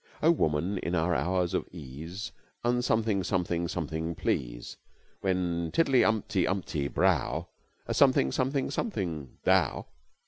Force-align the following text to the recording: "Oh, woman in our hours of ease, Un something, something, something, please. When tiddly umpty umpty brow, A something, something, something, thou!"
"Oh, 0.23 0.31
woman 0.31 0.79
in 0.79 0.95
our 0.95 1.13
hours 1.13 1.53
of 1.53 1.67
ease, 1.71 2.31
Un 2.63 2.81
something, 2.81 3.23
something, 3.23 3.67
something, 3.67 4.15
please. 4.15 4.75
When 5.19 5.69
tiddly 5.71 6.03
umpty 6.03 6.47
umpty 6.47 6.87
brow, 6.87 7.49
A 7.85 7.93
something, 7.93 8.31
something, 8.31 8.71
something, 8.71 9.37
thou!" 9.43 9.85